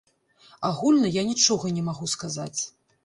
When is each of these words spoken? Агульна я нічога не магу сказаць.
Агульна 0.69 1.11
я 1.15 1.23
нічога 1.29 1.73
не 1.77 1.83
магу 1.91 2.05
сказаць. 2.17 2.61